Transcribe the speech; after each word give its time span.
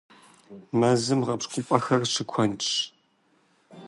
Мэзым 0.79 1.19
гъэпщкӀупӀэхэр 1.25 2.01
щыкуэдщ. 2.11 2.69